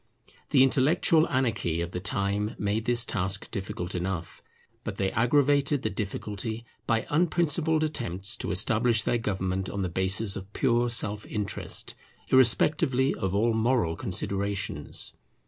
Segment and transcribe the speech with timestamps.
[0.49, 4.41] The intellectual anarchy of the time made this task difficult enough;
[4.83, 10.35] but they aggravated the difficulty by unprincipled attempts to establish their government on the basis
[10.35, 11.93] of pure self interest,
[12.29, 15.13] irrespectively of all moral considerations.